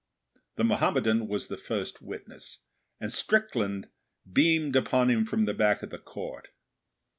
The 0.55 0.63
Mohammedan 0.63 1.27
was 1.27 1.47
the 1.47 1.57
first 1.57 2.01
witness, 2.01 2.57
and 2.99 3.13
Strickland 3.13 3.87
beamed 4.33 4.75
upon 4.75 5.11
him 5.11 5.27
from 5.27 5.45
the 5.45 5.53
back 5.53 5.83
of 5.83 5.91
the 5.91 5.99
Court. 5.99 6.47